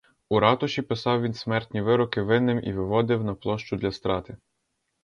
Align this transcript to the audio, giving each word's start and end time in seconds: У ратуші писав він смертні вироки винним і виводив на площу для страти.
У 0.29 0.39
ратуші 0.39 0.81
писав 0.81 1.21
він 1.21 1.33
смертні 1.33 1.81
вироки 1.81 2.21
винним 2.21 2.59
і 2.63 2.73
виводив 2.73 3.23
на 3.23 3.35
площу 3.35 3.77
для 3.77 3.91
страти. 3.91 4.37